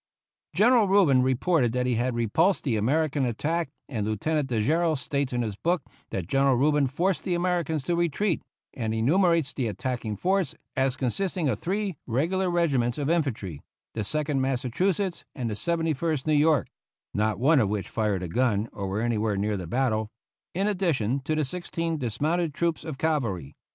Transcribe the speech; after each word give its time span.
THE 0.55 0.63
ROUGH 0.63 0.69
RIDERS 0.69 0.79
states 0.89 0.97
in 0.97 1.03
his 5.43 5.55
book 5.57 5.83
that 6.09 6.27
General 6.27 6.55
Rubin 6.55 6.87
forced 6.87 7.23
the 7.23 7.35
Americans 7.35 7.83
to 7.83 7.95
retreat, 7.95 8.41
and 8.73 8.95
enumerates 8.95 9.53
the 9.53 9.67
attack 9.67 10.03
ing 10.03 10.15
force 10.15 10.55
as 10.75 10.95
consisting 10.97 11.47
of 11.47 11.59
three 11.59 11.97
regular 12.07 12.49
regiments 12.49 12.97
of 12.97 13.11
infantry, 13.11 13.61
the 13.93 14.03
Second 14.03 14.41
Massachusetts 14.41 15.23
and 15.35 15.51
the 15.51 15.55
Seventy 15.55 15.93
first 15.93 16.25
New 16.25 16.33
York 16.33 16.65
(not 17.13 17.37
one 17.37 17.59
of 17.59 17.69
which 17.69 17.87
fired 17.87 18.23
a 18.23 18.27
gun 18.27 18.69
or 18.73 18.87
were 18.87 19.01
anywhere 19.01 19.37
near 19.37 19.55
the 19.55 19.67
battle), 19.67 20.07
in 20.55 20.67
ad 20.67 20.79
dition 20.79 21.23
to 21.25 21.35
the 21.35 21.45
sixteen 21.45 21.99
dismounted 21.99 22.55
troops 22.55 22.83
of 22.83 22.97
cav 22.97 23.21
alry. 23.21 23.51